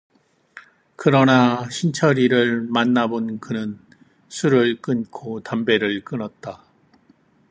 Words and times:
그러나 0.95 1.69
신철이를 1.69 2.61
만나 2.63 3.05
본 3.05 3.39
그는 3.39 3.77
술을 4.29 4.81
끊고 4.81 5.41
담배를 5.41 6.03
끊었다. 6.03 6.63